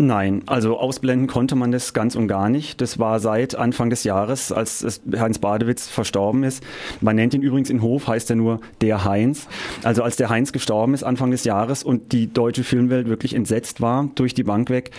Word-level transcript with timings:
Nein, 0.00 0.42
also 0.46 0.78
ausblenden 0.78 1.26
konnte 1.26 1.56
man 1.56 1.72
das 1.72 1.92
ganz 1.92 2.14
und 2.14 2.28
gar 2.28 2.48
nicht. 2.48 2.80
Das 2.80 3.00
war 3.00 3.18
seit 3.18 3.56
Anfang 3.56 3.90
des 3.90 4.04
Jahres, 4.04 4.52
als 4.52 5.00
Heinz 5.18 5.40
Badewitz 5.40 5.88
verstorben 5.88 6.44
ist. 6.44 6.62
Man 7.00 7.16
nennt 7.16 7.34
ihn 7.34 7.42
übrigens 7.42 7.68
in 7.68 7.82
Hof, 7.82 8.06
heißt 8.06 8.30
er 8.30 8.36
nur 8.36 8.60
der 8.80 9.04
Heinz. 9.04 9.48
Also 9.82 10.04
als 10.04 10.14
der 10.14 10.28
Heinz 10.28 10.52
gestorben 10.52 10.94
ist 10.94 11.02
Anfang 11.02 11.32
des 11.32 11.42
Jahres 11.42 11.82
und 11.82 12.12
die 12.12 12.32
deutsche 12.32 12.62
Filmwelt 12.62 13.08
wirklich 13.08 13.34
entsetzt 13.34 13.80
war 13.80 14.08
durch 14.14 14.34
die 14.34 14.44
Bank 14.44 14.70
weg, 14.70 14.92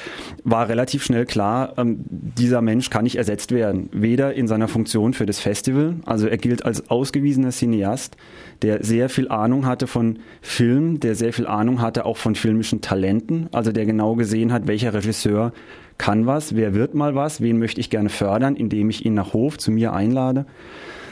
war 0.44 0.68
relativ 0.68 1.04
schnell 1.04 1.26
klar, 1.26 1.76
ähm, 1.78 2.04
dieser 2.10 2.62
Mensch 2.62 2.90
kann 2.90 3.06
nicht 3.06 3.16
ersetzt 3.16 3.54
werden. 3.54 3.90
Weder 3.94 4.34
in 4.34 4.50
seiner 4.50 4.68
Funktion 4.68 5.14
für 5.14 5.26
das 5.26 5.40
Festival, 5.40 5.96
also 6.06 6.28
er 6.28 6.38
gilt 6.38 6.66
als 6.66 6.90
ausgewiesener 6.90 7.52
Cineast, 7.52 8.18
der 8.62 8.84
sehr 8.84 9.08
viel 9.08 9.30
Ahnung 9.30 9.66
hatte 9.66 9.88
von 9.88 10.20
Film, 10.42 11.00
der 11.00 11.16
sehr 11.16 11.32
viel 11.32 11.48
Ahnung 11.48 11.82
hatte 11.82 12.06
auch 12.06 12.18
von 12.18 12.36
filmischen 12.36 12.82
Talenten, 12.82 13.48
also 13.54 13.72
der 13.72 13.86
genau 13.86 14.16
gesehen 14.16 14.52
hat, 14.52 14.68
welcher 14.68 14.89
Regisseur 14.94 15.54
kann 15.98 16.26
was, 16.26 16.56
wer 16.56 16.74
wird 16.74 16.94
mal 16.94 17.16
was, 17.16 17.42
wen 17.42 17.60
möchte 17.60 17.82
ich 17.82 17.90
gerne 17.90 18.10
fördern, 18.10 18.56
indem 18.56 18.90
ich 18.90 19.06
ihn 19.06 19.14
nach 19.14 19.34
Hof 19.34 19.58
zu 19.58 19.72
mir 19.72 19.94
einlade. 19.94 20.46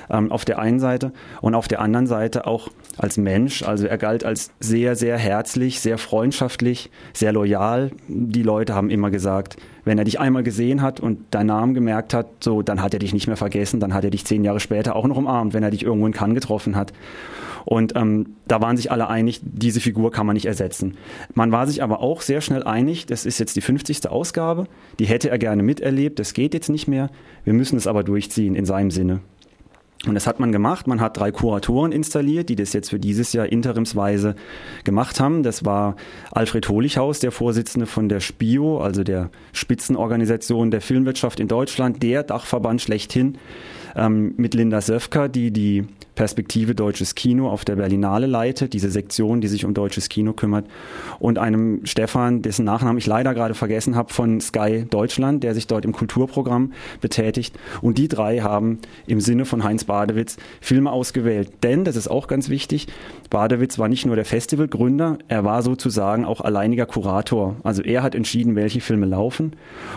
Ähm, 0.10 0.32
auf 0.32 0.46
der 0.46 0.60
einen 0.60 0.80
Seite 0.80 1.12
und 1.42 1.56
auf 1.56 1.68
der 1.68 1.82
anderen 1.82 2.08
Seite 2.08 2.48
auch 2.48 2.70
als 2.98 3.18
Mensch. 3.18 3.64
Also 3.64 3.88
er 3.88 3.98
galt 3.98 4.24
als 4.24 4.52
sehr, 4.60 4.96
sehr 4.96 5.18
herzlich, 5.18 5.80
sehr 5.80 5.98
freundschaftlich, 5.98 6.90
sehr 7.14 7.34
loyal. 7.34 7.92
Die 8.08 8.44
Leute 8.44 8.76
haben 8.76 8.90
immer 8.90 9.12
gesagt, 9.12 9.58
wenn 9.86 9.98
er 9.98 10.04
dich 10.04 10.20
einmal 10.20 10.44
gesehen 10.44 10.82
hat 10.82 11.00
und 11.00 11.20
deinen 11.32 11.48
Namen 11.48 11.74
gemerkt 11.74 12.14
hat, 12.14 12.28
so, 12.42 12.62
dann 12.62 12.82
hat 12.82 12.94
er 12.94 13.00
dich 13.00 13.14
nicht 13.14 13.28
mehr 13.28 13.38
vergessen, 13.38 13.80
dann 13.80 13.94
hat 13.94 14.04
er 14.04 14.10
dich 14.10 14.26
zehn 14.26 14.44
Jahre 14.44 14.60
später 14.60 14.96
auch 14.96 15.08
noch 15.08 15.18
umarmt, 15.18 15.54
wenn 15.54 15.64
er 15.64 15.72
dich 15.72 15.84
irgendwo 15.84 16.08
in 16.08 16.14
Cannes 16.14 16.36
getroffen 16.36 16.76
hat. 16.76 16.94
Und 17.66 17.98
ähm, 17.98 18.38
da 18.48 18.62
waren 18.62 18.78
sich 18.78 18.92
alle 18.92 19.10
einig, 19.10 19.42
diese 19.44 19.82
Figur 19.82 20.10
kann 20.10 20.26
man 20.26 20.36
nicht 20.36 20.46
ersetzen. 20.46 20.96
Man 21.34 21.52
war 21.52 21.68
sich 21.68 21.84
aber 21.84 22.00
auch 22.00 22.22
sehr 22.22 22.40
schnell 22.40 22.64
einig, 22.64 23.08
das 23.08 23.26
ist 23.26 23.40
jetzt 23.40 23.58
die 23.58 23.62
50. 23.62 24.08
Ausgabe, 24.08 24.68
die 25.00 25.06
hätte 25.06 25.30
er 25.30 25.38
gerne 25.38 25.64
miterlebt, 25.64 26.18
das 26.18 26.34
geht 26.34 26.54
jetzt 26.54 26.70
nicht 26.70 26.88
mehr, 26.88 27.10
wir 27.44 27.54
müssen 27.54 27.76
es 27.76 27.86
aber 27.86 28.06
durchziehen 28.06 28.56
in 28.56 28.66
seinem 28.66 28.90
Sinne. 28.90 29.20
Und 30.06 30.14
das 30.14 30.28
hat 30.28 30.40
man 30.40 30.52
gemacht. 30.52 30.86
Man 30.88 31.02
hat 31.02 31.18
drei 31.18 31.32
Kuratoren 31.32 31.92
installiert, 31.92 32.50
die 32.50 32.56
das 32.56 32.74
jetzt 32.74 32.90
für 32.90 33.00
dieses 33.00 33.34
Jahr 33.34 33.48
interimsweise 33.48 34.36
gemacht 34.84 35.20
haben. 35.20 35.42
Das 35.42 35.66
war 35.66 35.96
Alfred 36.32 36.70
Holichhaus, 36.70 37.20
der 37.20 37.32
Vorsitzende 37.32 37.88
von 37.88 38.08
der 38.08 38.20
SPIO, 38.20 38.80
also 38.80 39.04
der 39.04 39.32
Spitzenorganisation 39.54 40.70
der 40.70 40.82
Filmwirtschaft 40.82 41.40
in 41.40 41.48
Deutschland, 41.48 42.04
der 42.04 42.24
Dachverband 42.24 42.82
schlechthin, 42.82 43.38
ähm, 43.96 44.34
mit 44.38 44.54
Linda 44.54 44.82
Söfker, 44.82 45.30
die 45.30 45.52
die 45.52 45.86
Perspektive 46.18 46.74
Deutsches 46.74 47.14
Kino 47.14 47.48
auf 47.48 47.64
der 47.64 47.76
Berlinale 47.76 48.26
leitet, 48.26 48.74
diese 48.74 48.90
Sektion, 48.90 49.40
die 49.40 49.48
sich 49.48 49.66
um 49.66 49.76
deutsches 49.76 50.10
Kino 50.10 50.34
kümmert, 50.34 50.66
und 51.20 51.38
einem 51.38 51.86
Stefan, 51.86 52.42
dessen 52.42 52.66
Nachnamen 52.66 52.98
ich 52.98 53.06
leider 53.06 53.36
gerade 53.36 53.54
vergessen 53.54 53.96
habe, 53.96 54.12
von 54.12 54.42
Sky 54.42 54.86
Deutschland, 54.90 55.44
der 55.44 55.54
sich 55.54 55.68
dort 55.68 55.86
im 55.86 55.94
Kulturprogramm 55.94 56.74
betätigt. 57.02 57.56
Und 57.82 58.00
die 58.00 58.08
drei 58.08 58.40
haben 58.40 58.80
im 59.06 59.22
Sinne 59.22 59.46
von 59.46 59.64
Heinz 59.64 59.84
Badewitz 59.84 60.38
Filme 60.60 60.92
ausgewählt. 60.92 61.52
Denn, 61.62 61.84
das 61.84 61.96
ist 61.96 62.08
auch 62.08 62.28
ganz 62.28 62.50
wichtig, 62.50 62.88
Badewitz 63.30 63.78
war 63.78 63.88
nicht 63.88 64.08
nur 64.08 64.16
der 64.16 64.26
Festivalgründer, 64.26 65.20
er 65.28 65.46
war 65.46 65.62
sozusagen 65.62 66.26
auch 66.26 66.42
alleiniger 66.42 66.88
Kurator. 66.88 67.58
Also 67.62 67.84
er 67.84 68.02
hat 68.02 68.16
entschieden, 68.16 68.56
welche 68.56 68.82
Filme 68.82 69.06
laufen. 69.06 69.54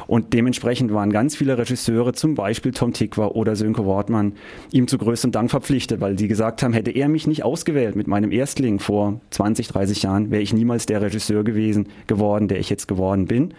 Und 0.06 0.34
dementsprechend 0.34 0.92
waren 0.92 1.10
ganz 1.10 1.34
viele 1.34 1.56
Regisseure, 1.56 2.12
zum 2.12 2.34
Beispiel 2.34 2.72
Tom 2.72 2.92
Tikwa 2.92 3.28
oder 3.28 3.56
Sönke 3.56 3.86
Wortmann, 3.86 4.34
ihm 4.70 4.86
zu 4.86 4.98
größtem 4.98 5.32
Dank 5.32 5.50
verpflichtet, 5.50 6.02
weil 6.02 6.09
weil 6.11 6.16
die 6.16 6.27
gesagt 6.27 6.64
haben, 6.64 6.72
hätte 6.72 6.91
er 6.91 7.08
mich 7.08 7.28
nicht 7.28 7.44
ausgewählt 7.44 7.94
mit 7.94 8.08
meinem 8.08 8.33
Erstling 8.33 8.80
vor 8.80 9.20
20, 9.30 9.69
30 9.69 10.03
Jahren, 10.03 10.33
wäre 10.33 10.42
ich 10.42 10.52
niemals 10.52 10.86
der 10.86 11.00
Regisseur 11.00 11.44
gewesen, 11.44 11.86
geworden, 12.08 12.48
der 12.48 12.58
ich 12.58 12.69
jetzt 12.69 12.89
geworden 12.89 13.27
bin. 13.27 13.55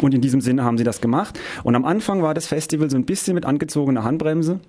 Und 0.00 0.14
in 0.14 0.20
diesem 0.20 0.40
Sinne 0.40 0.62
haben 0.62 0.78
sie 0.78 0.84
das 0.84 1.00
gemacht. 1.00 1.40
Und 1.64 1.74
am 1.74 1.84
Anfang 1.84 2.22
war 2.22 2.34
das 2.34 2.46
Festival 2.46 2.88
so 2.88 2.96
ein 2.96 3.04
bisschen 3.04 3.34
mit 3.34 3.44
angezogener 3.44 4.04
Handbremse. 4.04 4.60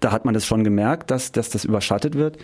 Da 0.00 0.12
hat 0.12 0.24
man 0.24 0.32
das 0.32 0.46
schon 0.46 0.64
gemerkt, 0.64 1.10
dass, 1.10 1.30
dass 1.30 1.50
das 1.50 1.66
überschattet 1.66 2.14
wird. 2.14 2.38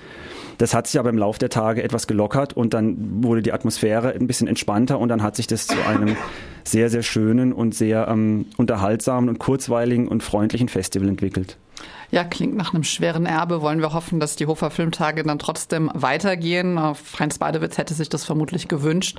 Das 0.59 0.75
hat 0.75 0.87
sich 0.89 1.01
aber 1.01 1.09
im 1.09 1.17
Laufe 1.17 1.39
der 1.39 1.49
Tage 1.49 1.83
etwas 1.83 2.07
gelockert 2.07 2.53
und 2.53 2.75
dann 2.75 3.25
wurde 3.25 3.41
die 3.41 3.55
Atmosphäre 3.55 4.13
ein 4.13 4.27
bisschen 4.27 4.47
entspannter 4.47 4.99
und 4.99 5.09
dann 5.09 5.23
hat 5.23 5.37
sich 5.37 5.47
das 5.47 5.67
zu 5.67 5.77
einem 5.89 6.19
sehr, 6.65 6.91
sehr 6.91 7.03
schönen 7.03 7.55
und 7.55 7.75
sehr 7.75 8.09
ähm, 8.09 8.45
unterhaltsamen 8.59 9.31
und 9.31 9.39
kurzweiligen 9.39 10.07
und 10.07 10.23
freundlichen 10.23 10.69
Festival 10.69 11.09
entwickelt. 11.09 11.57
Ja, 12.11 12.25
klingt 12.25 12.57
nach 12.57 12.73
einem 12.73 12.85
schweren 12.85 13.27
Erbe. 13.27 13.63
Wollen 13.63 13.81
wir 13.81 13.93
hoffen, 13.93 14.21
dass 14.21 14.37
die 14.37 14.47
Hofer 14.47 14.71
Filmtage 14.71 15.23
dann 15.23 15.39
trotzdem 15.39 15.91
weitergehen. 15.95 16.79
Heinz 17.19 17.39
Badewitz 17.39 17.79
hätte 17.79 17.95
sich 17.95 18.09
das 18.09 18.25
vermutlich 18.25 18.69
gewünscht. 18.69 19.19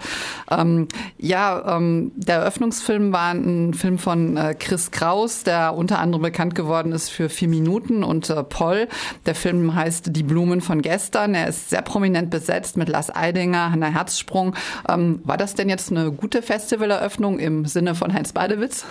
Ähm, 0.50 0.88
ja, 1.18 1.78
ähm, 1.78 2.12
der 2.16 2.38
Eröffnungsfilm 2.38 3.12
war 3.12 3.34
ein 3.34 3.74
Film 3.74 3.98
von 3.98 4.38
äh, 4.38 4.56
Chris 4.58 4.92
Kraus, 4.92 5.44
der 5.44 5.76
unter 5.76 6.00
anderem 6.00 6.24
bekannt 6.24 6.56
geworden 6.56 6.92
ist 6.92 7.10
für 7.10 7.30
Vier 7.30 7.50
Minuten 7.50 8.04
und 8.04 8.30
äh, 8.30 8.44
Poll. 8.44 8.88
Der 9.26 9.36
Film 9.36 9.76
heißt 9.76 10.16
Die 10.16 10.24
Blumen 10.24 10.62
von 10.62 10.82
gestern. 10.82 11.36
Er 11.36 11.48
ist 11.48 11.70
sehr 11.70 11.82
prominent 11.82 12.30
besetzt 12.30 12.78
mit 12.78 12.90
Lars 12.90 13.14
Eidinger, 13.14 13.72
Hanna 13.72 13.88
Herzsprung. 13.88 14.56
Ähm, 14.88 15.22
war 15.24 15.38
das 15.38 15.56
denn 15.56 15.70
jetzt 15.70 15.92
eine 15.92 16.12
gute 16.12 16.42
Festivaleröffnung 16.42 17.40
im 17.40 17.66
Sinne 17.66 17.96
von 17.96 18.14
Heinz 18.14 18.34
Badewitz? 18.34 18.86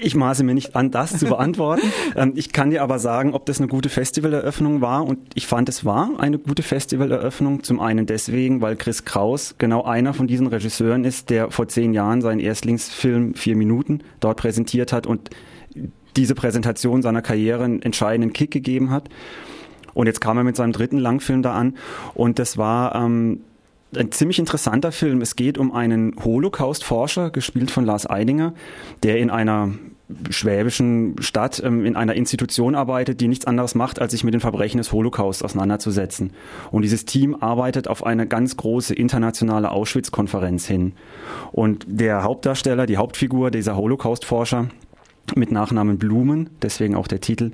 Ich 0.00 0.14
maße 0.14 0.42
mir 0.44 0.54
nicht 0.54 0.74
an, 0.74 0.90
das 0.90 1.18
zu 1.18 1.26
beantworten. 1.28 1.92
Ähm, 2.16 2.32
ich 2.34 2.52
kann 2.52 2.70
dir 2.70 2.82
aber 2.82 2.98
sagen, 2.98 3.34
ob 3.34 3.46
das 3.46 3.58
eine 3.58 3.68
gute 3.68 3.88
Festivaleröffnung 3.88 4.80
war. 4.80 5.06
Und 5.06 5.18
ich 5.34 5.46
fand, 5.46 5.68
es 5.68 5.84
war 5.84 6.18
eine 6.18 6.38
gute 6.38 6.62
Festivaleröffnung. 6.62 7.62
Zum 7.62 7.80
einen 7.80 8.06
deswegen, 8.06 8.60
weil 8.60 8.76
Chris 8.76 9.04
Kraus 9.04 9.54
genau 9.58 9.84
einer 9.84 10.14
von 10.14 10.26
diesen 10.26 10.46
Regisseuren 10.46 11.04
ist, 11.04 11.30
der 11.30 11.50
vor 11.50 11.68
zehn 11.68 11.92
Jahren 11.92 12.20
seinen 12.20 12.40
Erstlingsfilm 12.40 13.34
Vier 13.34 13.56
Minuten 13.56 14.00
dort 14.20 14.38
präsentiert 14.38 14.92
hat 14.92 15.06
und 15.06 15.30
diese 16.16 16.34
Präsentation 16.34 17.02
seiner 17.02 17.22
Karriere 17.22 17.64
einen 17.64 17.82
entscheidenden 17.82 18.32
Kick 18.32 18.50
gegeben 18.50 18.90
hat. 18.90 19.08
Und 19.94 20.06
jetzt 20.06 20.20
kam 20.20 20.36
er 20.36 20.44
mit 20.44 20.56
seinem 20.56 20.72
dritten 20.72 20.98
Langfilm 20.98 21.42
da 21.42 21.54
an 21.54 21.76
und 22.14 22.38
das 22.38 22.56
war 22.56 22.94
ähm, 22.94 23.40
ein 23.96 24.12
ziemlich 24.12 24.38
interessanter 24.38 24.92
Film. 24.92 25.22
Es 25.22 25.36
geht 25.36 25.58
um 25.58 25.72
einen 25.72 26.14
Holocaust-Forscher, 26.22 27.30
gespielt 27.30 27.70
von 27.70 27.84
Lars 27.84 28.08
Eidinger, 28.08 28.54
der 29.02 29.18
in 29.18 29.30
einer 29.30 29.70
schwäbischen 30.30 31.20
Stadt 31.20 31.62
ähm, 31.62 31.84
in 31.84 31.96
einer 31.96 32.14
Institution 32.14 32.74
arbeitet, 32.74 33.20
die 33.20 33.28
nichts 33.28 33.46
anderes 33.46 33.74
macht, 33.74 34.00
als 34.00 34.12
sich 34.12 34.24
mit 34.24 34.32
den 34.32 34.40
Verbrechen 34.40 34.78
des 34.78 34.92
Holocaust 34.92 35.44
auseinanderzusetzen. 35.44 36.32
Und 36.70 36.82
dieses 36.82 37.04
Team 37.04 37.36
arbeitet 37.40 37.88
auf 37.88 38.06
eine 38.06 38.26
ganz 38.26 38.56
große 38.56 38.94
internationale 38.94 39.70
Auschwitz-Konferenz 39.70 40.66
hin. 40.66 40.94
Und 41.52 41.84
der 41.86 42.22
Hauptdarsteller, 42.22 42.86
die 42.86 42.96
Hauptfigur 42.96 43.50
dieser 43.50 43.76
Holocaust-Forscher, 43.76 44.68
mit 45.36 45.52
Nachnamen 45.52 45.98
Blumen, 45.98 46.50
deswegen 46.62 46.94
auch 46.94 47.06
der 47.06 47.20
Titel. 47.20 47.52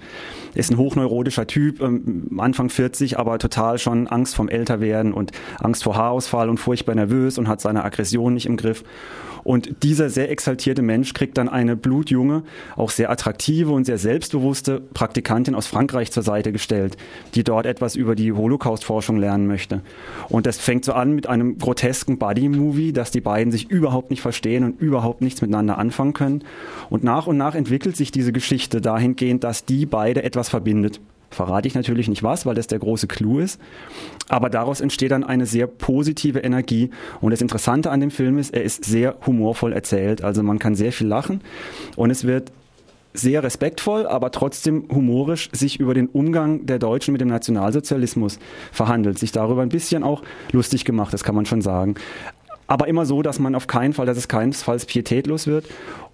Ist 0.54 0.70
ein 0.70 0.76
hochneurotischer 0.76 1.46
Typ, 1.46 1.80
ähm, 1.80 2.38
Anfang 2.38 2.70
40, 2.70 3.18
aber 3.18 3.38
total 3.38 3.78
schon 3.78 4.06
Angst 4.06 4.34
vom 4.34 4.48
Älterwerden 4.48 5.12
und 5.12 5.32
Angst 5.60 5.84
vor 5.84 5.96
Haarausfall 5.96 6.48
und 6.48 6.58
furchtbar 6.58 6.94
nervös 6.94 7.38
und 7.38 7.48
hat 7.48 7.60
seine 7.60 7.84
Aggression 7.84 8.34
nicht 8.34 8.46
im 8.46 8.56
Griff. 8.56 8.84
Und 9.44 9.82
dieser 9.82 10.08
sehr 10.08 10.30
exaltierte 10.30 10.82
Mensch 10.82 11.12
kriegt 11.12 11.38
dann 11.38 11.48
eine 11.48 11.76
blutjunge, 11.76 12.42
auch 12.76 12.90
sehr 12.90 13.10
attraktive 13.10 13.70
und 13.70 13.84
sehr 13.84 13.98
selbstbewusste 13.98 14.80
Praktikantin 14.80 15.54
aus 15.54 15.66
Frankreich 15.66 16.10
zur 16.10 16.22
Seite 16.22 16.50
gestellt, 16.50 16.96
die 17.34 17.44
dort 17.44 17.66
etwas 17.66 17.94
über 17.94 18.14
die 18.14 18.32
Holocaust-Forschung 18.32 19.18
lernen 19.18 19.46
möchte. 19.46 19.82
Und 20.30 20.46
das 20.46 20.58
fängt 20.58 20.86
so 20.86 20.94
an 20.94 21.14
mit 21.14 21.28
einem 21.28 21.58
grotesken 21.58 22.18
Buddy-Movie, 22.18 22.92
dass 22.92 23.10
die 23.10 23.20
beiden 23.20 23.52
sich 23.52 23.70
überhaupt 23.70 24.10
nicht 24.10 24.22
verstehen 24.22 24.64
und 24.64 24.80
überhaupt 24.80 25.20
nichts 25.20 25.42
miteinander 25.42 25.76
anfangen 25.76 26.14
können. 26.14 26.44
Und 26.88 27.04
nach 27.04 27.26
und 27.26 27.36
nach 27.36 27.54
entwickelt 27.64 27.97
sich 27.97 28.12
diese 28.12 28.30
Geschichte 28.30 28.82
dahingehend, 28.82 29.42
dass 29.42 29.64
die 29.64 29.86
beide 29.86 30.22
etwas 30.22 30.50
verbindet. 30.50 31.00
Verrate 31.30 31.66
ich 31.66 31.75
natürlich 31.75 32.08
nicht 32.08 32.22
was, 32.22 32.44
weil 32.44 32.54
das 32.54 32.66
der 32.66 32.78
große 32.78 33.06
Clou 33.06 33.38
ist. 33.38 33.58
Aber 34.28 34.50
daraus 34.50 34.82
entsteht 34.82 35.12
dann 35.12 35.25
eine 35.25 35.47
sehr 35.47 35.66
positive 35.66 36.41
Energie. 36.41 36.91
Und 37.22 37.30
das 37.30 37.41
Interessante 37.41 37.91
an 37.91 38.00
dem 38.00 38.10
Film 38.10 38.36
ist, 38.36 38.53
er 38.53 38.62
ist 38.64 38.84
sehr 38.84 39.16
humorvoll 39.26 39.72
erzählt. 39.72 40.22
Also 40.22 40.42
man 40.42 40.59
kann 40.59 40.74
sehr 40.74 40.92
viel 40.92 41.06
lachen. 41.06 41.41
Und 41.97 42.10
es 42.10 42.24
wird 42.24 42.53
sehr 43.15 43.42
respektvoll, 43.42 44.06
aber 44.06 44.30
trotzdem 44.30 44.84
humorisch 44.92 45.48
sich 45.53 45.80
über 45.80 45.94
den 45.94 46.09
Umgang 46.09 46.66
der 46.66 46.78
Deutschen 46.78 47.12
mit 47.12 47.22
dem 47.22 47.28
Nationalsozialismus 47.28 48.39
verhandelt, 48.72 49.18
sich 49.18 49.33
darüber 49.33 49.62
ein 49.62 49.71
bisschen 49.71 50.03
auch 50.03 50.22
lustig 50.53 50.84
gemacht, 50.84 51.15
das 51.15 51.24
kann 51.24 51.34
man 51.34 51.47
schon 51.47 51.62
sagen. 51.62 51.94
Aber 52.66 52.89
immer 52.89 53.06
so, 53.06 53.22
dass 53.22 53.39
man 53.39 53.54
auf 53.54 53.66
keinen 53.66 53.92
Fall, 53.92 54.06
dass 54.06 54.16
es 54.16 54.28
keinesfalls 54.28 54.86
pietätlos 54.86 55.47
wird. 55.47 55.66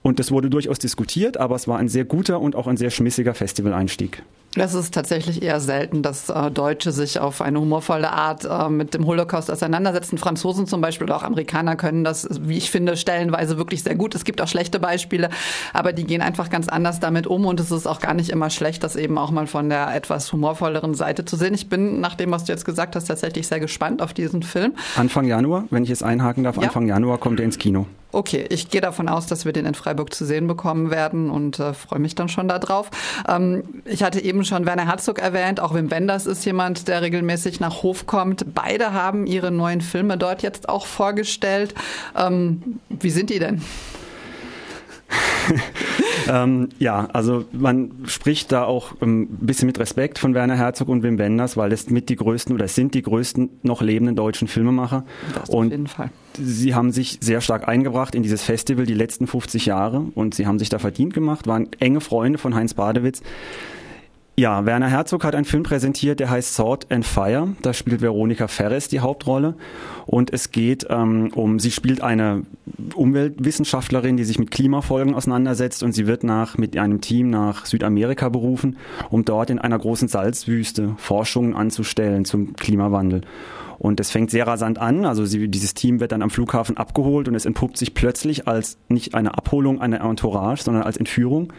Und 0.02 0.18
das 0.18 0.30
wurde 0.30 0.48
durchaus 0.48 0.78
diskutiert, 0.78 1.36
aber 1.36 1.56
es 1.56 1.68
war 1.68 1.78
ein 1.78 1.88
sehr 1.88 2.04
guter 2.04 2.40
und 2.40 2.56
auch 2.56 2.66
ein 2.66 2.76
sehr 2.76 2.90
schmissiger 2.90 3.34
Festivaleinstieg. 3.34 4.22
Es 4.56 4.74
ist 4.74 4.92
tatsächlich 4.92 5.42
eher 5.42 5.60
selten, 5.60 6.02
dass 6.02 6.28
äh, 6.28 6.50
Deutsche 6.50 6.90
sich 6.90 7.20
auf 7.20 7.40
eine 7.40 7.60
humorvolle 7.60 8.10
Art 8.10 8.44
äh, 8.44 8.68
mit 8.68 8.94
dem 8.94 9.06
Holocaust 9.06 9.48
auseinandersetzen. 9.48 10.18
Franzosen 10.18 10.66
zum 10.66 10.80
Beispiel 10.80 11.04
oder 11.04 11.16
auch 11.16 11.22
Amerikaner 11.22 11.76
können 11.76 12.02
das, 12.02 12.28
wie 12.42 12.56
ich 12.56 12.68
finde, 12.68 12.96
stellenweise 12.96 13.58
wirklich 13.58 13.84
sehr 13.84 13.94
gut. 13.94 14.12
Es 14.16 14.24
gibt 14.24 14.40
auch 14.40 14.48
schlechte 14.48 14.80
Beispiele, 14.80 15.30
aber 15.72 15.92
die 15.92 16.02
gehen 16.02 16.20
einfach 16.20 16.50
ganz 16.50 16.68
anders 16.68 16.98
damit 16.98 17.28
um 17.28 17.46
und 17.46 17.60
es 17.60 17.70
ist 17.70 17.86
auch 17.86 18.00
gar 18.00 18.14
nicht 18.14 18.30
immer 18.30 18.50
schlecht, 18.50 18.82
das 18.82 18.96
eben 18.96 19.18
auch 19.18 19.30
mal 19.30 19.46
von 19.46 19.68
der 19.68 19.94
etwas 19.94 20.32
humorvolleren 20.32 20.94
Seite 20.94 21.24
zu 21.24 21.36
sehen. 21.36 21.54
Ich 21.54 21.68
bin, 21.68 22.00
nach 22.00 22.16
dem, 22.16 22.32
was 22.32 22.42
du 22.42 22.50
jetzt 22.50 22.64
gesagt 22.64 22.96
hast, 22.96 23.04
tatsächlich 23.04 23.46
sehr 23.46 23.60
gespannt 23.60 24.02
auf 24.02 24.14
diesen 24.14 24.42
Film. 24.42 24.72
Anfang 24.96 25.26
Januar, 25.28 25.66
wenn 25.70 25.84
ich 25.84 25.90
es 25.90 26.02
einhaken 26.02 26.42
darf, 26.42 26.56
ja. 26.56 26.62
Anfang 26.62 26.88
Januar 26.88 27.18
kommt 27.18 27.38
er 27.38 27.44
ins 27.44 27.58
Kino. 27.58 27.86
Okay, 28.12 28.46
ich 28.48 28.70
gehe 28.70 28.80
davon 28.80 29.08
aus, 29.08 29.26
dass 29.26 29.44
wir 29.44 29.52
den 29.52 29.66
in 29.66 29.74
Freiburg 29.74 30.12
zu 30.12 30.24
sehen 30.24 30.46
bekommen 30.46 30.90
werden 30.90 31.30
und 31.30 31.58
äh, 31.60 31.74
freue 31.74 32.00
mich 32.00 32.14
dann 32.14 32.28
schon 32.28 32.48
darauf. 32.48 32.90
Ähm, 33.28 33.62
ich 33.84 34.02
hatte 34.02 34.20
eben 34.20 34.44
schon 34.44 34.66
Werner 34.66 34.86
Herzog 34.86 35.20
erwähnt, 35.20 35.60
auch 35.60 35.74
Wim 35.74 35.90
Wenders 35.90 36.26
ist 36.26 36.44
jemand, 36.44 36.88
der 36.88 37.02
regelmäßig 37.02 37.60
nach 37.60 37.82
Hof 37.82 38.06
kommt. 38.06 38.54
Beide 38.54 38.92
haben 38.92 39.26
ihre 39.26 39.50
neuen 39.50 39.80
Filme 39.80 40.18
dort 40.18 40.42
jetzt 40.42 40.68
auch 40.68 40.86
vorgestellt. 40.86 41.74
Ähm, 42.16 42.80
wie 42.88 43.10
sind 43.10 43.30
die 43.30 43.38
denn? 43.38 43.62
ähm, 46.28 46.68
ja, 46.78 47.08
also 47.12 47.44
man 47.52 47.90
spricht 48.06 48.52
da 48.52 48.64
auch 48.64 49.00
ein 49.00 49.26
bisschen 49.28 49.66
mit 49.66 49.78
Respekt 49.78 50.18
von 50.18 50.34
Werner 50.34 50.56
Herzog 50.56 50.88
und 50.88 51.02
Wim 51.02 51.18
Wenders, 51.18 51.56
weil 51.56 51.72
es 51.72 51.90
mit 51.90 52.08
die 52.08 52.16
größten 52.16 52.54
oder 52.54 52.68
sind 52.68 52.94
die 52.94 53.02
größten 53.02 53.50
noch 53.62 53.82
lebenden 53.82 54.16
deutschen 54.16 54.48
Filmemacher. 54.48 55.04
Das 55.34 55.48
und 55.48 55.66
auf 55.66 55.72
jeden 55.72 55.86
Fall. 55.86 56.10
Sie 56.34 56.74
haben 56.74 56.92
sich 56.92 57.18
sehr 57.20 57.40
stark 57.40 57.68
eingebracht 57.68 58.14
in 58.14 58.22
dieses 58.22 58.42
Festival 58.42 58.86
die 58.86 58.94
letzten 58.94 59.26
50 59.26 59.66
Jahre 59.66 60.06
und 60.14 60.34
sie 60.34 60.46
haben 60.46 60.58
sich 60.58 60.68
da 60.68 60.78
verdient 60.78 61.12
gemacht, 61.12 61.46
waren 61.46 61.68
enge 61.80 62.00
Freunde 62.00 62.38
von 62.38 62.54
Heinz 62.54 62.74
Badewitz. 62.74 63.22
Ja, 64.36 64.64
Werner 64.64 64.88
Herzog 64.88 65.24
hat 65.24 65.34
einen 65.34 65.44
Film 65.44 65.64
präsentiert, 65.64 66.18
der 66.18 66.30
heißt 66.30 66.54
Sword 66.54 66.90
and 66.90 67.04
Fire. 67.04 67.48
Da 67.60 67.74
spielt 67.74 68.00
Veronika 68.00 68.48
Ferres 68.48 68.88
die 68.88 69.00
Hauptrolle. 69.00 69.54
Und 70.06 70.32
es 70.32 70.50
geht 70.50 70.86
ähm, 70.88 71.30
um, 71.34 71.58
sie 71.58 71.70
spielt 71.70 72.00
eine 72.00 72.44
Umweltwissenschaftlerin, 72.94 74.16
die 74.16 74.24
sich 74.24 74.38
mit 74.38 74.50
Klimafolgen 74.50 75.14
auseinandersetzt 75.14 75.82
und 75.82 75.92
sie 75.92 76.06
wird 76.06 76.24
nach, 76.24 76.56
mit 76.56 76.76
einem 76.78 77.02
Team 77.02 77.28
nach 77.28 77.66
Südamerika 77.66 78.30
berufen, 78.30 78.78
um 79.10 79.26
dort 79.26 79.50
in 79.50 79.58
einer 79.58 79.78
großen 79.78 80.08
Salzwüste 80.08 80.94
Forschungen 80.96 81.54
anzustellen 81.54 82.24
zum 82.24 82.54
Klimawandel. 82.54 83.22
Und 83.80 83.98
es 83.98 84.10
fängt 84.10 84.30
sehr 84.30 84.46
rasant 84.46 84.78
an. 84.78 85.06
Also 85.06 85.24
sie, 85.24 85.48
dieses 85.48 85.72
Team 85.72 86.00
wird 86.00 86.12
dann 86.12 86.20
am 86.20 86.28
Flughafen 86.28 86.76
abgeholt 86.76 87.28
und 87.28 87.34
es 87.34 87.46
entpuppt 87.46 87.78
sich 87.78 87.94
plötzlich 87.94 88.46
als 88.46 88.76
nicht 88.88 89.14
eine 89.14 89.38
Abholung, 89.38 89.80
eine 89.80 90.00
Entourage, 90.00 90.62
sondern 90.62 90.82
als 90.82 90.98
Entführung. 90.98 91.50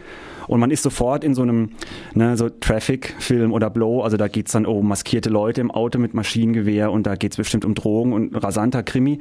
Und 0.46 0.60
man 0.60 0.70
ist 0.70 0.84
sofort 0.84 1.24
in 1.24 1.34
so 1.34 1.42
einem 1.42 1.70
ne, 2.14 2.36
so 2.36 2.48
Traffic-Film 2.48 3.52
oder 3.52 3.70
Blow, 3.70 4.02
also 4.02 4.16
da 4.16 4.28
geht's 4.28 4.52
dann 4.52 4.66
um 4.66 4.86
maskierte 4.86 5.30
Leute 5.30 5.60
im 5.60 5.72
Auto 5.72 5.98
mit 5.98 6.14
Maschinengewehr 6.14 6.92
und 6.92 7.08
da 7.08 7.16
geht's 7.16 7.36
bestimmt 7.36 7.64
um 7.64 7.74
Drogen 7.74 8.12
und 8.12 8.36
rasanter 8.36 8.84
Krimi. 8.84 9.18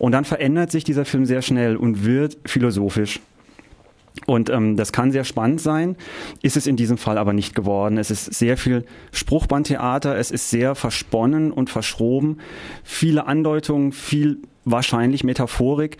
Und 0.00 0.10
dann 0.10 0.24
verändert 0.24 0.72
sich 0.72 0.82
dieser 0.82 1.04
Film 1.04 1.26
sehr 1.26 1.42
schnell 1.42 1.76
und 1.76 2.04
wird 2.04 2.38
philosophisch. 2.44 3.20
Und 4.26 4.50
ähm, 4.50 4.76
das 4.76 4.92
kann 4.92 5.12
sehr 5.12 5.24
spannend 5.24 5.60
sein, 5.60 5.96
ist 6.42 6.56
es 6.56 6.66
in 6.66 6.76
diesem 6.76 6.98
Fall 6.98 7.18
aber 7.18 7.32
nicht 7.32 7.54
geworden. 7.54 7.98
Es 7.98 8.10
ist 8.10 8.26
sehr 8.26 8.56
viel 8.56 8.84
Spruchbandtheater, 9.12 10.16
es 10.16 10.30
ist 10.30 10.50
sehr 10.50 10.74
versponnen 10.74 11.50
und 11.50 11.70
verschroben, 11.70 12.38
viele 12.84 13.26
Andeutungen, 13.26 13.92
viel 13.92 14.38
wahrscheinlich 14.64 15.24
Metaphorik. 15.24 15.96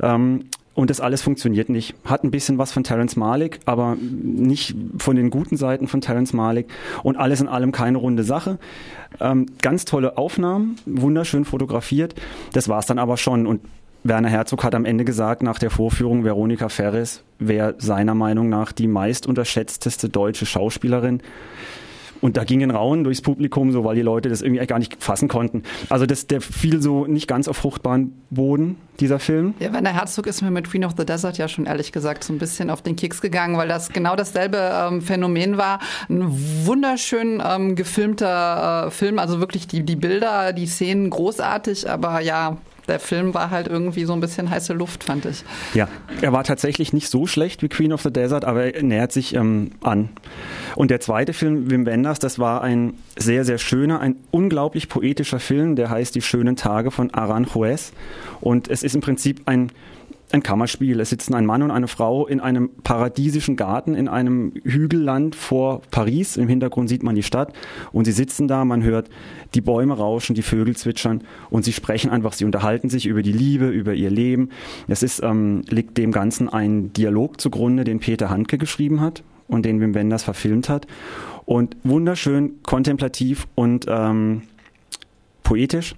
Ähm, 0.00 0.44
und 0.74 0.90
das 0.90 1.00
alles 1.00 1.22
funktioniert 1.22 1.68
nicht. 1.68 1.94
Hat 2.04 2.24
ein 2.24 2.32
bisschen 2.32 2.58
was 2.58 2.72
von 2.72 2.82
Terence 2.82 3.14
Malik, 3.14 3.60
aber 3.64 3.96
nicht 4.00 4.74
von 4.98 5.14
den 5.14 5.30
guten 5.30 5.56
Seiten 5.56 5.86
von 5.86 6.00
Terence 6.00 6.32
Malik. 6.32 6.66
Und 7.04 7.16
alles 7.16 7.40
in 7.40 7.46
allem 7.48 7.70
keine 7.70 7.98
runde 7.98 8.24
Sache. 8.24 8.58
Ähm, 9.20 9.46
ganz 9.62 9.84
tolle 9.84 10.18
Aufnahmen, 10.18 10.76
wunderschön 10.84 11.44
fotografiert. 11.44 12.16
Das 12.52 12.68
war's 12.68 12.86
dann 12.86 12.98
aber 12.98 13.16
schon. 13.16 13.46
Und 13.46 13.60
Werner 14.06 14.28
Herzog 14.28 14.62
hat 14.64 14.74
am 14.74 14.84
Ende 14.84 15.06
gesagt, 15.06 15.42
nach 15.42 15.58
der 15.58 15.70
Vorführung, 15.70 16.24
Veronika 16.24 16.68
Ferres 16.68 17.24
wäre 17.38 17.74
seiner 17.78 18.14
Meinung 18.14 18.50
nach 18.50 18.70
die 18.70 18.86
meist 18.86 19.26
unterschätzteste 19.26 20.10
deutsche 20.10 20.44
Schauspielerin. 20.44 21.22
Und 22.20 22.36
da 22.36 22.44
gingen 22.44 22.70
Rauen 22.70 23.04
durchs 23.04 23.22
Publikum, 23.22 23.72
so 23.72 23.84
weil 23.84 23.96
die 23.96 24.02
Leute 24.02 24.28
das 24.28 24.42
irgendwie 24.42 24.64
gar 24.66 24.78
nicht 24.78 25.02
fassen 25.02 25.28
konnten. 25.28 25.62
Also 25.88 26.04
das, 26.04 26.26
der 26.26 26.42
fiel 26.42 26.82
so 26.82 27.06
nicht 27.06 27.28
ganz 27.28 27.48
auf 27.48 27.56
fruchtbaren 27.56 28.14
Boden, 28.28 28.76
dieser 29.00 29.18
Film. 29.18 29.54
Ja, 29.58 29.72
Werner 29.72 29.94
Herzog 29.94 30.26
ist 30.26 30.42
mir 30.42 30.50
mit 30.50 30.70
Queen 30.70 30.84
of 30.84 30.92
the 30.98 31.06
Desert 31.06 31.38
ja 31.38 31.48
schon 31.48 31.64
ehrlich 31.64 31.90
gesagt 31.90 32.24
so 32.24 32.32
ein 32.32 32.38
bisschen 32.38 32.68
auf 32.68 32.82
den 32.82 32.96
Keks 32.96 33.22
gegangen, 33.22 33.56
weil 33.56 33.68
das 33.68 33.88
genau 33.88 34.16
dasselbe 34.16 34.58
ähm, 34.58 35.00
Phänomen 35.00 35.56
war. 35.56 35.80
Ein 36.10 36.24
wunderschön 36.64 37.42
ähm, 37.46 37.74
gefilmter 37.74 38.86
äh, 38.86 38.90
Film, 38.90 39.18
also 39.18 39.40
wirklich 39.40 39.66
die, 39.66 39.82
die 39.82 39.96
Bilder, 39.96 40.52
die 40.52 40.66
Szenen 40.66 41.08
großartig, 41.10 41.90
aber 41.90 42.20
ja, 42.20 42.58
der 42.88 43.00
Film 43.00 43.34
war 43.34 43.50
halt 43.50 43.68
irgendwie 43.68 44.04
so 44.04 44.12
ein 44.12 44.20
bisschen 44.20 44.50
heiße 44.50 44.72
Luft, 44.72 45.04
fand 45.04 45.24
ich. 45.24 45.44
Ja, 45.74 45.88
er 46.20 46.32
war 46.32 46.44
tatsächlich 46.44 46.92
nicht 46.92 47.08
so 47.08 47.26
schlecht 47.26 47.62
wie 47.62 47.68
Queen 47.68 47.92
of 47.92 48.02
the 48.02 48.12
Desert, 48.12 48.44
aber 48.44 48.74
er 48.74 48.82
nähert 48.82 49.12
sich 49.12 49.34
ähm, 49.34 49.70
an. 49.82 50.10
Und 50.76 50.90
der 50.90 51.00
zweite 51.00 51.32
Film, 51.32 51.70
Wim 51.70 51.86
Wenders, 51.86 52.18
das 52.18 52.38
war 52.38 52.62
ein 52.62 52.94
sehr, 53.16 53.44
sehr 53.44 53.58
schöner, 53.58 54.00
ein 54.00 54.16
unglaublich 54.30 54.88
poetischer 54.88 55.40
Film, 55.40 55.76
der 55.76 55.90
heißt 55.90 56.14
Die 56.14 56.22
schönen 56.22 56.56
Tage 56.56 56.90
von 56.90 57.12
Aranjuez. 57.12 57.92
Und 58.40 58.68
es 58.68 58.82
ist 58.82 58.94
im 58.94 59.00
Prinzip 59.00 59.42
ein 59.46 59.70
ein 60.34 60.42
Kammerspiel. 60.42 61.00
Es 61.00 61.10
sitzen 61.10 61.32
ein 61.32 61.46
Mann 61.46 61.62
und 61.62 61.70
eine 61.70 61.88
Frau 61.88 62.26
in 62.26 62.40
einem 62.40 62.68
paradiesischen 62.82 63.56
Garten 63.56 63.94
in 63.94 64.08
einem 64.08 64.52
Hügelland 64.64 65.34
vor 65.36 65.80
Paris. 65.90 66.36
Im 66.36 66.48
Hintergrund 66.48 66.88
sieht 66.88 67.02
man 67.02 67.14
die 67.14 67.22
Stadt 67.22 67.54
und 67.92 68.04
sie 68.04 68.12
sitzen 68.12 68.48
da, 68.48 68.64
man 68.64 68.82
hört 68.82 69.08
die 69.54 69.60
Bäume 69.60 69.96
rauschen, 69.96 70.34
die 70.34 70.42
Vögel 70.42 70.76
zwitschern 70.76 71.22
und 71.50 71.64
sie 71.64 71.72
sprechen 71.72 72.10
einfach, 72.10 72.32
sie 72.32 72.44
unterhalten 72.44 72.90
sich 72.90 73.06
über 73.06 73.22
die 73.22 73.32
Liebe, 73.32 73.68
über 73.68 73.94
ihr 73.94 74.10
Leben. 74.10 74.50
Es 74.88 75.02
ist, 75.02 75.22
ähm, 75.22 75.62
liegt 75.68 75.96
dem 75.96 76.10
Ganzen 76.10 76.48
ein 76.48 76.92
Dialog 76.92 77.40
zugrunde, 77.40 77.84
den 77.84 78.00
Peter 78.00 78.28
Handke 78.28 78.58
geschrieben 78.58 79.00
hat 79.00 79.22
und 79.46 79.64
den 79.64 79.80
Wim 79.80 79.94
Wenders 79.94 80.24
verfilmt 80.24 80.68
hat. 80.68 80.86
Und 81.46 81.76
wunderschön, 81.84 82.60
kontemplativ 82.64 83.46
und 83.54 83.86
ähm, 83.88 84.42
poetisch 85.44 85.94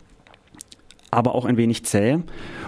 aber 1.17 1.35
auch 1.35 1.47
ein 1.47 1.57
wenig 1.57 1.85
zäh. 1.85 2.19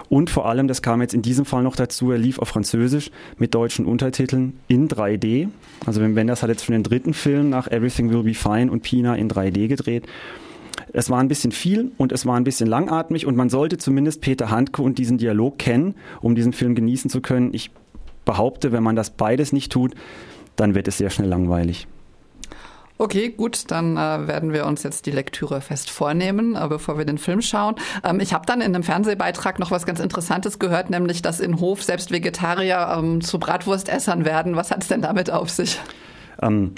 Und 0.09 0.31
vor 0.31 0.47
allem, 0.49 0.67
das 0.67 0.81
kam 0.81 1.01
jetzt 1.01 1.13
in 1.13 1.21
diesem 1.21 1.45
Fall 1.45 1.61
noch 1.61 1.75
dazu, 1.75 2.11
er 2.11 2.17
lief 2.17 2.39
auf 2.39 2.47
Französisch 2.47 3.11
mit 3.37 3.53
deutschen 3.53 3.85
Untertiteln 3.85 4.59
in 4.67 4.89
3D. 4.89 5.49
Also 5.85 6.01
wenn 6.01 6.15
Wenders 6.15 6.41
hat 6.41 6.49
jetzt 6.49 6.65
schon 6.65 6.73
den 6.73 6.81
dritten 6.81 7.13
Film 7.13 7.49
nach 7.49 7.67
Everything 7.67 8.11
Will 8.11 8.23
Be 8.23 8.33
Fine 8.33 8.71
und 8.71 8.81
Pina 8.81 9.15
in 9.15 9.29
3D 9.29 9.67
gedreht. 9.67 10.07
Es 10.91 11.11
war 11.11 11.19
ein 11.19 11.27
bisschen 11.27 11.51
viel 11.51 11.91
und 11.97 12.11
es 12.11 12.25
war 12.25 12.35
ein 12.37 12.43
bisschen 12.43 12.67
langatmig 12.67 13.27
und 13.27 13.37
man 13.37 13.49
sollte 13.49 13.77
zumindest 13.77 14.21
Peter 14.21 14.49
Handke 14.49 14.81
und 14.81 14.97
diesen 14.97 15.19
Dialog 15.19 15.59
kennen, 15.59 15.93
um 16.21 16.33
diesen 16.33 16.53
Film 16.53 16.73
genießen 16.73 17.11
zu 17.11 17.21
können. 17.21 17.53
Ich 17.53 17.69
behaupte, 18.25 18.71
wenn 18.71 18.81
man 18.81 18.95
das 18.95 19.11
beides 19.11 19.53
nicht 19.53 19.71
tut, 19.71 19.93
dann 20.55 20.73
wird 20.73 20.87
es 20.87 20.97
sehr 20.97 21.11
schnell 21.11 21.29
langweilig. 21.29 21.87
Okay, 23.01 23.29
gut, 23.29 23.71
dann 23.71 23.95
äh, 23.95 24.27
werden 24.27 24.51
wir 24.51 24.65
uns 24.65 24.83
jetzt 24.83 25.05
die 25.05 25.11
Lektüre 25.11 25.61
fest 25.61 25.89
vornehmen, 25.89 26.57
äh, 26.57 26.67
bevor 26.67 26.97
wir 26.97 27.05
den 27.05 27.17
Film 27.17 27.41
schauen. 27.41 27.75
Ähm, 28.03 28.19
ich 28.19 28.33
habe 28.33 28.45
dann 28.45 28.59
in 28.59 28.75
einem 28.75 28.83
Fernsehbeitrag 28.83 29.57
noch 29.57 29.71
was 29.71 29.85
ganz 29.85 30.01
Interessantes 30.01 30.59
gehört, 30.59 30.89
nämlich 30.89 31.21
dass 31.21 31.39
in 31.39 31.61
Hof 31.61 31.81
selbst 31.81 32.11
Vegetarier 32.11 32.93
ähm, 32.97 33.21
zu 33.21 33.39
Bratwurstessern 33.39 34.25
werden. 34.25 34.57
Was 34.57 34.69
hat 34.69 34.81
es 34.81 34.89
denn 34.89 35.01
damit 35.01 35.31
auf 35.31 35.49
sich? 35.49 35.79
Ähm, 36.41 36.75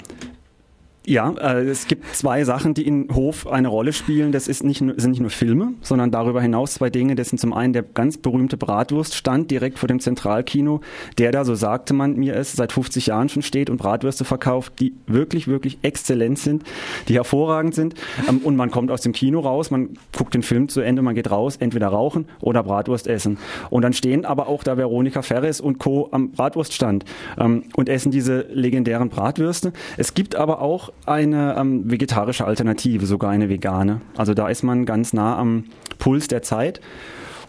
ja, 1.04 1.32
äh, 1.32 1.64
es 1.64 1.88
gibt 1.88 2.14
zwei 2.14 2.44
Sachen, 2.44 2.74
die 2.74 2.86
in 2.86 3.08
Hof 3.12 3.48
eine 3.48 3.66
Rolle 3.66 3.92
spielen. 3.92 4.30
Das 4.30 4.46
ist 4.46 4.62
nicht, 4.62 4.78
sind 4.78 5.10
nicht 5.10 5.20
nur 5.20 5.30
Filme, 5.30 5.74
sondern 5.80 6.12
darüber 6.12 6.40
hinaus 6.40 6.74
zwei 6.74 6.90
Dinge. 6.90 7.16
Das 7.16 7.28
sind 7.28 7.38
zum 7.38 7.52
einen 7.52 7.72
der 7.72 7.82
ganz 7.82 8.18
berühmte 8.18 8.56
Bratwurststand 8.56 9.50
direkt 9.50 9.80
vor 9.80 9.88
dem 9.88 9.98
Zentralkino, 9.98 10.80
der 11.18 11.32
da, 11.32 11.44
so 11.44 11.56
sagte 11.56 11.92
man 11.92 12.14
mir 12.14 12.36
es, 12.36 12.52
seit 12.52 12.70
50 12.70 13.06
Jahren 13.06 13.28
schon 13.28 13.42
steht 13.42 13.68
und 13.68 13.78
Bratwürste 13.78 14.24
verkauft, 14.24 14.74
die 14.78 14.94
wirklich, 15.08 15.48
wirklich 15.48 15.78
exzellent 15.82 16.38
sind, 16.38 16.62
die 17.08 17.14
hervorragend 17.14 17.74
sind. 17.74 17.94
Ähm, 18.28 18.38
und 18.38 18.54
man 18.54 18.70
kommt 18.70 18.92
aus 18.92 19.00
dem 19.00 19.12
Kino 19.12 19.40
raus, 19.40 19.72
man 19.72 19.98
guckt 20.16 20.34
den 20.34 20.44
Film 20.44 20.68
zu 20.68 20.80
Ende, 20.80 21.02
man 21.02 21.16
geht 21.16 21.32
raus, 21.32 21.56
entweder 21.56 21.88
rauchen 21.88 22.26
oder 22.40 22.62
Bratwurst 22.62 23.08
essen. 23.08 23.38
Und 23.70 23.82
dann 23.82 23.92
stehen 23.92 24.24
aber 24.24 24.46
auch 24.46 24.62
da 24.62 24.76
Veronika 24.76 25.22
Ferres 25.22 25.60
und 25.60 25.78
Co. 25.78 26.08
am 26.12 26.30
Bratwurststand 26.30 27.04
ähm, 27.38 27.64
und 27.74 27.88
essen 27.88 28.12
diese 28.12 28.46
legendären 28.52 29.08
Bratwürste. 29.08 29.72
Es 29.96 30.14
gibt 30.14 30.36
aber 30.36 30.62
eine 31.06 31.56
ähm, 31.58 31.90
vegetarische 31.90 32.44
Alternative, 32.44 33.06
sogar 33.06 33.30
eine 33.30 33.48
vegane. 33.48 34.00
Also 34.16 34.34
da 34.34 34.48
ist 34.48 34.62
man 34.62 34.86
ganz 34.86 35.12
nah 35.12 35.36
am 35.36 35.64
Puls 35.98 36.28
der 36.28 36.42
Zeit. 36.42 36.80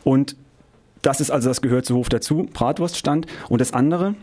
Und 0.04 0.36
das 1.02 1.22
ist 1.22 1.32
also, 1.32 1.50
das 1.50 1.62
gehört 1.62 1.86
zu 1.86 1.96
Hof 1.96 2.10
dazu, 2.10 2.48
Bratwurststand. 2.52 3.28
Und 3.50 3.62
das 3.62 3.74
andere, 3.74 4.16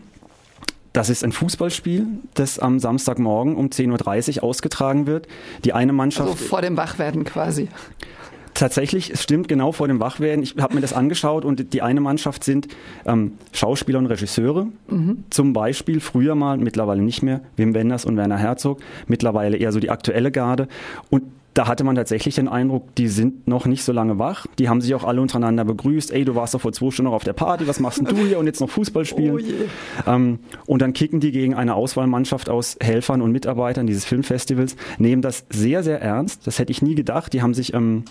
das 0.93 1.09
ist 1.09 1.23
ein 1.23 1.31
Fußballspiel, 1.31 2.05
das 2.33 2.59
am 2.59 2.79
Samstagmorgen 2.79 3.55
um 3.55 3.67
10.30 3.67 4.37
Uhr 4.37 4.43
ausgetragen 4.43 5.07
wird. 5.07 5.27
Die 5.63 5.73
eine 5.73 5.93
Mannschaft. 5.93 6.29
Also 6.29 6.43
vor 6.43 6.61
dem 6.61 6.75
Wachwerden 6.75 7.23
quasi. 7.23 7.69
Tatsächlich, 8.61 9.09
es 9.09 9.23
stimmt 9.23 9.47
genau 9.47 9.71
vor 9.71 9.87
dem 9.87 9.99
Wachwerden. 9.99 10.43
Ich 10.43 10.53
habe 10.59 10.75
mir 10.75 10.81
das 10.81 10.93
angeschaut 10.93 11.45
und 11.45 11.73
die 11.73 11.81
eine 11.81 11.99
Mannschaft 11.99 12.43
sind 12.43 12.67
ähm, 13.07 13.31
Schauspieler 13.53 13.97
und 13.97 14.05
Regisseure. 14.05 14.67
Mhm. 14.87 15.23
Zum 15.31 15.51
Beispiel 15.51 15.99
früher 15.99 16.35
mal, 16.35 16.59
mittlerweile 16.59 17.01
nicht 17.01 17.23
mehr, 17.23 17.41
Wim 17.55 17.73
Wenders 17.73 18.05
und 18.05 18.17
Werner 18.17 18.37
Herzog. 18.37 18.79
Mittlerweile 19.07 19.57
eher 19.57 19.71
so 19.71 19.79
die 19.79 19.89
aktuelle 19.89 20.31
Garde. 20.31 20.67
Und 21.09 21.23
da 21.55 21.67
hatte 21.67 21.83
man 21.83 21.95
tatsächlich 21.95 22.35
den 22.35 22.47
Eindruck, 22.47 22.93
die 22.93 23.07
sind 23.07 23.47
noch 23.47 23.65
nicht 23.65 23.83
so 23.83 23.93
lange 23.93 24.19
wach. 24.19 24.45
Die 24.59 24.69
haben 24.69 24.79
sich 24.79 24.93
auch 24.93 25.05
alle 25.05 25.21
untereinander 25.21 25.65
begrüßt. 25.65 26.11
Ey, 26.11 26.23
du 26.23 26.35
warst 26.35 26.53
doch 26.53 26.61
vor 26.61 26.71
zwei 26.71 26.91
Stunden 26.91 27.09
noch 27.09 27.15
auf 27.15 27.23
der 27.23 27.33
Party, 27.33 27.67
was 27.67 27.79
machst 27.79 27.97
denn 27.97 28.05
du 28.05 28.15
hier 28.17 28.37
und 28.37 28.45
jetzt 28.45 28.61
noch 28.61 28.69
Fußball 28.69 29.05
spielen? 29.05 29.43
Oh 30.05 30.09
ähm, 30.09 30.37
und 30.67 30.83
dann 30.83 30.93
kicken 30.93 31.19
die 31.19 31.31
gegen 31.31 31.55
eine 31.55 31.73
Auswahlmannschaft 31.73 32.47
aus 32.47 32.77
Helfern 32.79 33.23
und 33.23 33.31
Mitarbeitern 33.31 33.87
dieses 33.87 34.05
Filmfestivals, 34.05 34.75
nehmen 34.99 35.23
das 35.23 35.45
sehr, 35.49 35.81
sehr 35.81 35.99
ernst. 35.99 36.45
Das 36.45 36.59
hätte 36.59 36.71
ich 36.71 36.83
nie 36.83 36.93
gedacht. 36.93 37.33
Die 37.33 37.41
haben 37.41 37.55
sich 37.55 37.73
ähm, 37.73 38.03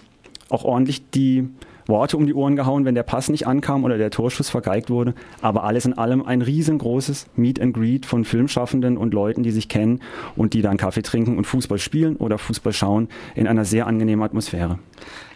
auch 0.50 0.64
ordentlich 0.64 1.08
die 1.10 1.48
Worte 1.86 2.16
um 2.16 2.26
die 2.26 2.34
Ohren 2.34 2.56
gehauen, 2.56 2.84
wenn 2.84 2.94
der 2.94 3.02
Pass 3.02 3.28
nicht 3.28 3.46
ankam 3.46 3.84
oder 3.84 3.98
der 3.98 4.10
Torschuss 4.10 4.48
vergeigt 4.48 4.90
wurde. 4.90 5.14
Aber 5.42 5.64
alles 5.64 5.84
in 5.84 5.98
allem 5.98 6.22
ein 6.24 6.42
riesengroßes 6.42 7.26
Meet 7.36 7.60
and 7.60 7.74
Greet 7.74 8.06
von 8.06 8.24
Filmschaffenden 8.24 8.96
und 8.96 9.12
Leuten, 9.12 9.42
die 9.42 9.50
sich 9.50 9.68
kennen 9.68 10.00
und 10.36 10.54
die 10.54 10.62
dann 10.62 10.76
Kaffee 10.76 11.02
trinken 11.02 11.36
und 11.36 11.46
Fußball 11.46 11.78
spielen 11.78 12.16
oder 12.16 12.38
Fußball 12.38 12.72
schauen 12.72 13.08
in 13.34 13.46
einer 13.46 13.64
sehr 13.64 13.86
angenehmen 13.86 14.24
Atmosphäre. 14.24 14.78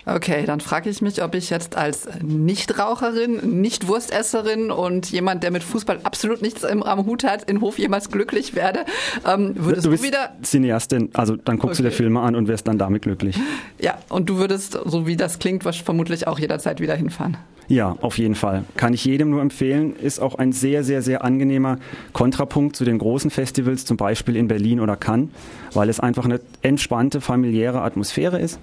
Okay, 0.07 0.45
dann 0.45 0.61
frage 0.61 0.91
ich 0.91 1.01
mich, 1.01 1.23
ob 1.23 1.35
ich 1.35 1.49
jetzt 1.49 1.77
als 1.77 2.07
Nichtraucherin, 2.23 3.61
Nicht-Wurstesserin 3.61 4.71
und 4.71 5.11
jemand, 5.11 5.43
der 5.43 5.51
mit 5.51 5.63
Fußball 5.63 6.01
absolut 6.05 6.43
nichts 6.43 6.63
im, 6.63 6.83
am 6.83 7.07
Hut 7.07 7.25
hat, 7.25 7.45
in 7.45 7.63
Hof 7.63 7.79
jemals 7.79 8.11
glücklich 8.11 8.55
werde. 8.55 8.85
Ähm, 9.27 9.55
würdest 9.57 9.87
du, 9.87 9.91
bist 9.91 10.03
du 10.03 10.09
wieder 10.09 10.35
Cineastin, 10.43 11.11
also 11.15 11.37
dann 11.37 11.59
guckst 11.59 11.81
okay. 11.81 11.85
du 11.85 11.91
dir 11.91 11.97
Filme 11.97 12.21
an 12.21 12.35
und 12.35 12.49
wirst 12.49 12.69
dann 12.69 12.77
damit 12.77 13.03
glücklich. 13.03 13.39
Ja, 13.81 13.99
und 14.11 14.29
du 14.29 14.37
würdest, 14.37 14.79
so 14.85 15.07
wie 15.07 15.17
das 15.17 15.39
klingt, 15.39 15.65
vermutlich 15.65 16.27
auch 16.27 16.39
jederzeit 16.39 16.81
wieder 16.81 16.95
hinfahren. 16.95 17.39
Ja, 17.69 17.97
auf 18.01 18.19
jeden 18.19 18.35
Fall. 18.35 18.65
Kann 18.77 18.93
ich 18.93 19.05
jedem 19.05 19.31
nur 19.31 19.41
empfehlen. 19.41 19.97
Ist 19.97 20.21
auch 20.21 20.35
ein 20.35 20.53
sehr, 20.53 20.85
sehr, 20.85 21.03
sehr 21.03 21.25
angenehmer 21.25 21.79
Kontrapunkt 22.13 22.77
zu 22.77 22.85
den 22.85 22.99
großen 22.99 23.31
Festivals, 23.31 23.85
zum 23.85 23.97
Beispiel 23.97 24.37
in 24.37 24.49
Berlin 24.49 24.81
oder 24.81 24.97
Cannes, 24.97 25.31
weil 25.73 25.89
es 25.89 26.01
einfach 26.01 26.25
eine 26.25 26.41
entspannte, 26.63 27.21
familiäre 27.21 27.83
Atmosphäre 27.83 28.39
ist 28.39 28.59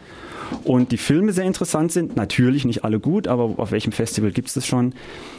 und 0.63 0.91
die 0.91 0.97
Filme 0.97 1.33
sehr 1.33 1.45
interessant 1.45 1.91
sind. 1.91 2.15
Natürlich 2.15 2.65
nicht 2.65 2.83
alle 2.83 2.99
gut, 2.99 3.27
aber 3.27 3.55
auf 3.57 3.71
welchem 3.71 3.91
Festival 3.91 4.31
gibt 4.31 4.49
es 4.49 4.53
das 4.53 4.67
schon? 4.67 4.93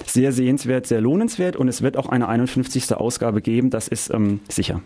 Sehr 0.06 0.32
sehenswert, 0.32 0.86
sehr 0.86 1.00
lohnenswert 1.00 1.56
und 1.56 1.68
es 1.68 1.82
wird 1.82 1.96
auch 1.96 2.08
eine 2.08 2.28
51. 2.28 2.94
Ausgabe 2.94 3.42
geben, 3.42 3.70
das 3.70 3.88
ist 3.88 4.12
ähm, 4.12 4.40
sicher. 4.48 4.80